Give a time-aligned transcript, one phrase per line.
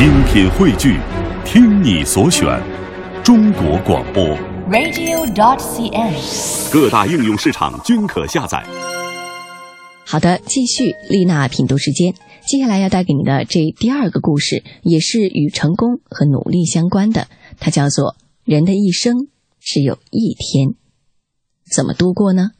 [0.00, 0.98] 精品汇聚，
[1.44, 2.58] 听你所选，
[3.22, 4.24] 中国广播。
[4.70, 6.72] radio.dot.cn，。
[6.72, 8.64] 各大应用市场均可下载。
[10.06, 12.14] 好的，继续丽娜品读时间。
[12.46, 17.28] 接下来要带给你的这第二个故事，也是与成功和努力相关的，
[17.58, 19.28] 它叫做“人的一生
[19.60, 20.76] 只有一天”，
[21.70, 22.52] 怎么度过呢？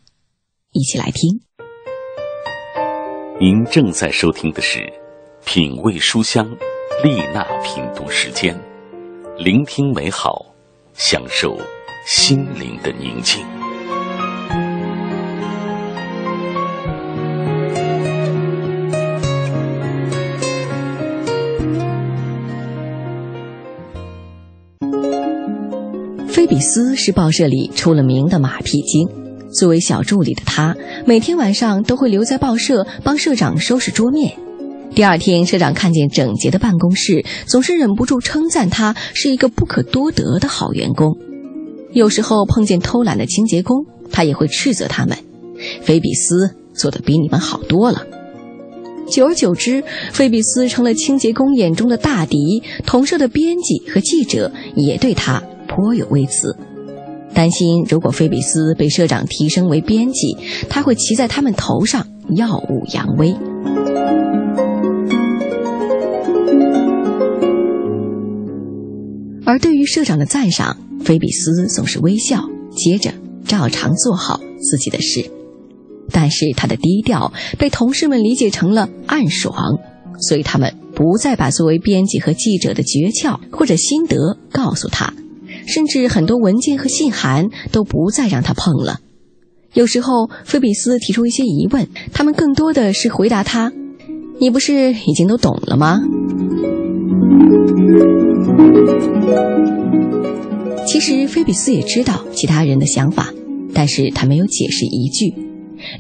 [0.73, 1.41] 一起来听。
[3.41, 4.81] 您正在收听的是
[5.47, 6.45] 《品味书香》
[7.03, 8.55] 丽娜品读时间，
[9.39, 10.45] 聆听美好，
[10.93, 11.57] 享受
[12.07, 13.43] 心灵的宁静。
[26.29, 29.09] 菲比斯是报社里出了名的马屁精。
[29.55, 34.37] 作为小助理的他，每天晚上都会留在报社帮社长收拾桌面。
[34.95, 41.17] 第二天，社长看见整洁的办公室，总是忍不住称赞他是一个不可多得的好员工。
[41.93, 45.17] 有时候碰见偷懒的清洁工，他也会斥责他们
[45.83, 48.05] ：“菲比斯做的比你们好多了。”
[49.11, 56.57] 久而久之，菲比斯成了清洁工眼中的大敌，同社的编辑和记者也对他颇有微词。
[57.33, 60.37] 担心如果菲比斯被社长提升为编辑，
[60.69, 63.35] 他会骑在他们头上耀武扬威。
[69.51, 73.13] 而对于社长的赞赏，菲比斯总是微笑，接着
[73.45, 75.29] 照常做好自己的事。
[76.13, 79.81] 但是他的低调被同事们理解成了暗爽，
[80.21, 85.13] 所以他们不再把作为编辑和记者的诀窍或者心得告诉他。
[85.67, 89.01] 甚至很多文件和信函都不再让他碰了。
[89.75, 93.73] 有时候，菲比斯提出一些疑问，他们更多的是回答他
[94.39, 95.99] ：“你不是已经都懂了吗？”
[100.87, 103.33] 其实，菲比斯也知道其他人的想法，
[103.73, 105.35] 但是他没有解释一句，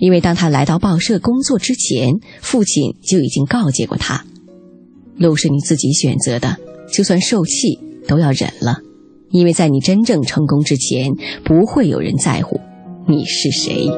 [0.00, 4.24] 因为当他来到报社工作之前，父亲就已经告诫过他
[5.16, 6.56] ：“路是你自己选择的，
[6.92, 8.78] 就算受气都要忍了。”
[9.30, 11.14] 因为在你真正成功之前，
[11.44, 12.60] 不会有人在乎
[13.06, 13.88] 你是谁。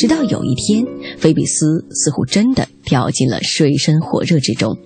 [0.00, 0.86] 直到有一天，
[1.18, 4.78] 菲比斯似乎真的掉进了水深火热之中。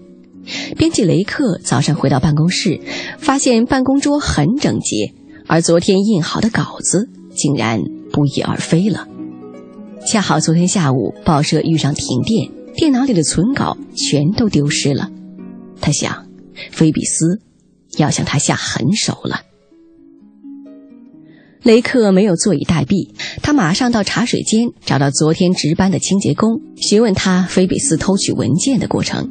[0.77, 2.81] 编辑雷克早上回到办公室，
[3.21, 5.15] 发现办公桌很整洁，
[5.47, 7.81] 而昨天印好的稿子竟然
[8.11, 9.07] 不翼而飞了。
[10.05, 15.11] 恰好昨天下午报社遇上停电，电脑里的存稿全都丢失了。
[15.81, 16.27] 他想，
[16.73, 17.41] 菲比斯
[17.99, 19.43] 要向他下狠手了。
[21.65, 23.09] 雷克没有坐以待毙，
[23.43, 29.31] 他马上到茶水间找到昨天值班的清洁工，询问他菲比斯偷取文件的过程。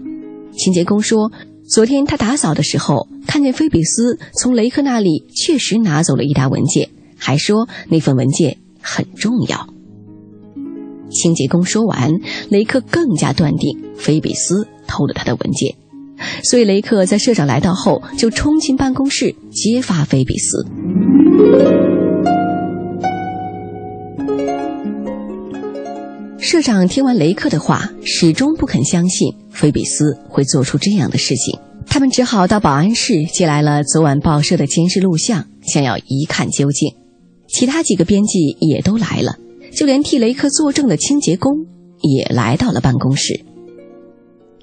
[0.52, 1.32] 清洁工说，
[1.70, 9.68] 昨天他打扫的时候，看见菲比斯从雷克那里确实拿走了一沓文件，还说那份文件很重要。
[11.12, 12.12] 清洁工说完，
[12.50, 15.76] 雷克更加断定菲比斯偷了他的文件。
[16.44, 21.93] 所以，雷克在社长来到后就冲进办公室揭发菲比斯。
[26.54, 31.60] 社长听完雷克的话，始终不肯相信菲比斯会做出这样的事情。
[31.88, 36.94] 他们只好到保安室借来了昨晚报社的监视录像，想要一看究竟。
[37.48, 39.36] 其他几个编辑也都来了，
[39.76, 41.52] 就连替雷克作证的清洁工
[42.02, 43.44] 也来到了办公室。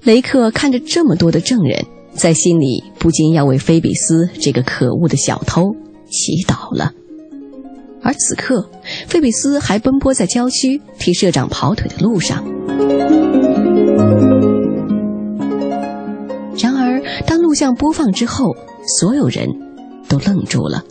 [0.03, 5.63] 雷克看着这么多的证人，在心里不禁要为菲比斯这个可恶的小偷
[6.09, 6.93] 祈祷了。
[8.03, 8.69] 而此刻，
[9.07, 12.43] 费比斯还奔波在郊区替社长跑腿的路上。
[16.57, 18.55] 然而，当录像播放之后，
[18.99, 19.47] 所有人
[20.07, 20.83] 都愣住了。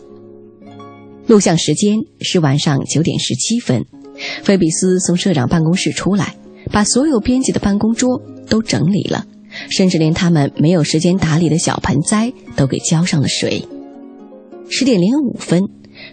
[1.27, 3.85] 录像时间是晚上九点十七分，
[4.43, 6.35] 菲比斯从社长办公室出来，
[6.71, 9.25] 把所有编辑的办公桌都整理了，
[9.69, 13.65] 甚至连他们没有时间打理的小盆栽都给浇上了水。
[14.69, 15.61] 十点零五分，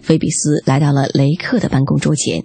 [0.01, 2.43] 菲比斯来到了雷克的办公桌前，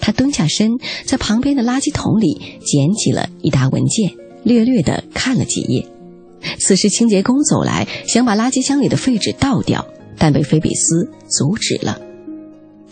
[0.00, 0.72] 他蹲下身，
[1.04, 4.12] 在旁边的垃圾桶里捡起了一沓文件，
[4.42, 5.86] 略略地看了几页。
[6.58, 11.98] 此时，清洁工走来，想把垃圾箱里的废纸倒掉，但被菲比斯阻止了。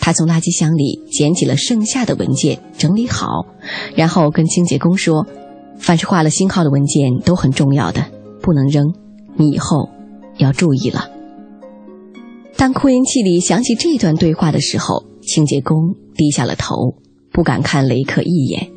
[0.01, 3.47] 他从垃圾箱里捡起了剩下的文件，整理好，
[3.95, 5.27] 然后跟清洁工说
[5.79, 8.07] ：“凡是画了星号的文件都很重要的，
[8.43, 8.93] 不能扔，
[9.37, 9.89] 你以后
[10.37, 11.11] 要注意了。”
[12.57, 16.97] 当扩音器里响起这段对话的时候，清洁工低下了头，
[17.33, 18.71] 不敢看雷克一眼。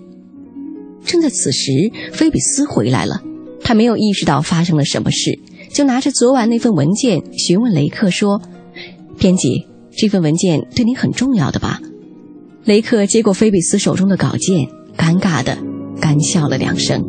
[1.06, 1.72] 正在此时，
[2.12, 3.22] 菲比斯回来了。
[3.64, 5.40] 他没有意识到发生了什么事，
[5.74, 8.42] 就拿着昨晚那份文件询问雷克说
[9.20, 11.82] ：“编辑，这份文件对你很重要的吧？”
[12.64, 15.58] 雷克接过菲比斯手中的稿件，尴尬的
[16.00, 17.04] 干笑了两声。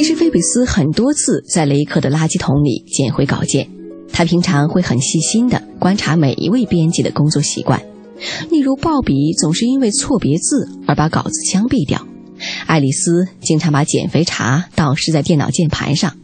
[0.00, 3.68] 其实，菲比斯很多次在雷克的垃圾桶里捡回稿件。
[4.10, 7.82] 他平常会很细心的观察每一位编辑的工作习惯，
[8.48, 12.06] 例如鲍比总是因为错别字而把稿子枪毙掉，
[12.66, 16.16] 爱丽丝经常把减肥茶倒湿在电脑键盘上，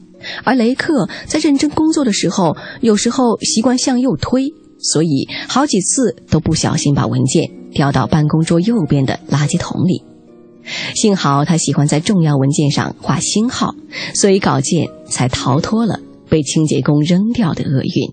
[0.42, 10.02] 而雷克在认真工作的时候，有时候习惯向右推，所以好几次都不小心把文件掉到办公桌右边的垃圾桶里。
[10.94, 13.74] 幸好他喜欢在重要文件上画星号，
[14.14, 18.12] 所以稿件才逃脱了被清洁工扔掉的厄运。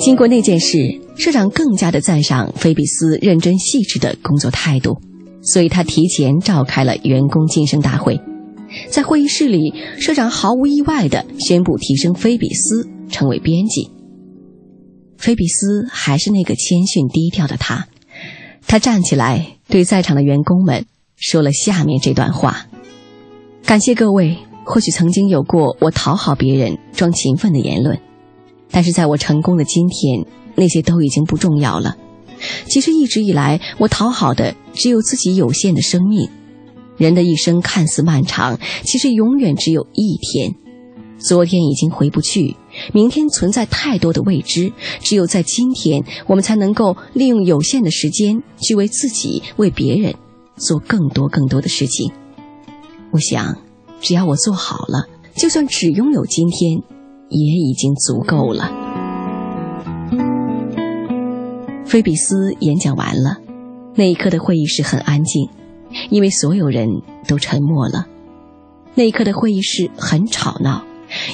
[0.00, 0.78] 经过那件事，
[1.16, 4.96] 社长更加的赞赏菲比斯认真细致的工作态度，
[5.42, 8.18] 所以他提前召开了员工晋升大会。
[8.88, 13.90] 在会议室里，社长毫无意外的宣布提升菲比斯成为编辑。
[15.18, 17.88] 菲比斯还是那个谦逊低调的他。
[18.70, 20.86] 他站起来，对在场的员工们
[21.16, 22.68] 说了下面这段话
[23.66, 28.00] ：“感谢各位，或许曾经有过我讨好别人、装勤奋的言论，
[28.70, 30.24] 但是在我成功的今天，
[30.54, 31.96] 那些都已经不重要了。
[32.68, 36.30] 其实一直以来，我讨好的只有自己有限的生命。
[36.96, 40.54] 人的一生看似漫长，其实永远只有一天。
[41.20, 42.56] 昨天已经回不去。”
[42.94, 50.14] 明天存在太多的未知，只有在今天，我们才能够利用有限的时间去为自己、为别人
[50.56, 52.12] 做更多更多的事情。
[53.10, 53.56] 我想，
[54.00, 56.80] 只要我做好了，就算只拥有今天，
[57.28, 58.72] 也已经足够了。
[61.84, 63.38] 菲比斯演讲完了，
[63.96, 65.48] 那一刻的会议室很安静，
[66.08, 68.06] 因为所有人都沉默了。
[68.94, 70.84] 那一刻的会议室很吵闹。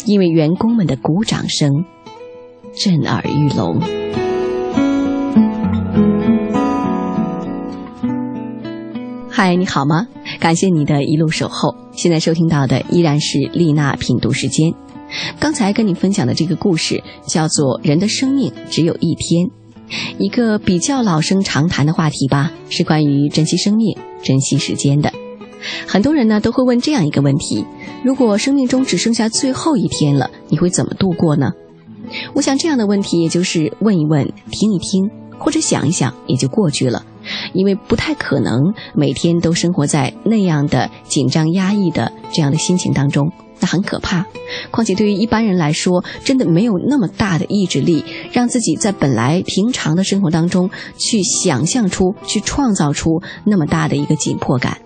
[0.04, 1.84] 因为员工们的鼓掌声
[2.74, 3.80] 震耳欲聋。
[9.28, 10.08] 嗨，你好吗？
[10.40, 11.74] 感谢你的一路守候。
[11.92, 14.72] 现在收听到的依然是丽娜品读时间。
[15.38, 19.46] 刚才跟你分享的这个故事叫做《人的生命只有一天》，
[20.18, 25.12] 一个比较老生常谈的话题吧，是关于珍惜生命、珍惜时间的。
[25.86, 27.64] 很多人呢都会问这样一个问题：
[28.04, 31.52] 如果生命中只剩下最后一天了，你会怎么度过呢？
[32.34, 37.04] 我想这样的问题也就是问一问、听一听，或者想一想也就过去了，
[37.52, 44.24] 因为不太可能每天都生活在那样的紧张压抑的这样的心情当中，那很可怕。
[44.70, 54.78] 况且对于一般人来说，真的没有那么大的意志力，让自己在本来平常的生活当中去想象出、去创造出那么大的一个紧迫感。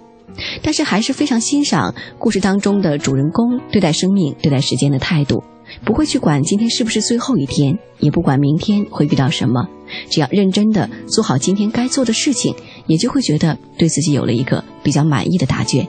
[0.63, 5.43] 但是还是非常欣赏故事当中的主人公对待生命、对待时间的态度，
[5.85, 9.69] 不会去管今天是不是最后一天，也不管明天会遇到什么，
[10.09, 12.55] 只要认真的做好今天该做的事情，
[12.87, 15.87] 也就会觉得对自己有了一个比较满意的答卷。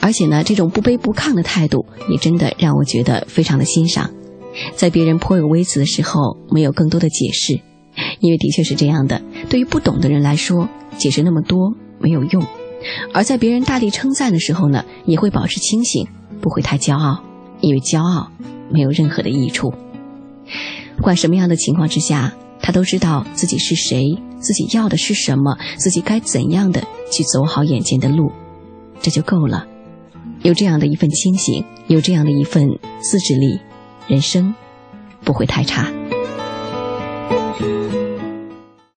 [0.00, 4.10] 而且呢，这种不卑不亢的态度，也真的让我觉得非常的欣赏。
[4.74, 7.60] 在别人颇有微词的时候，没有更多的解释，
[8.20, 9.20] 因为的确是这样的，
[9.50, 12.42] 对于不懂的人来说，解释那么多没有用。
[13.12, 16.06] 而在别人大力称赞的时候呢，也会保持清醒，
[16.40, 17.22] 不会太骄傲，
[17.60, 18.30] 因为骄傲
[18.70, 19.72] 没有任何的益处。
[20.96, 28.32] 不管什么样的情况之下，他都知道自己是谁，自己要的是什么，自己该怎样的去走好眼前的路，
[29.00, 29.66] 这就够了。
[30.42, 32.66] 有这样的一份清醒，有这样的一份
[33.00, 33.60] 自制力，
[34.08, 34.54] 人生
[35.22, 35.99] 不会太差。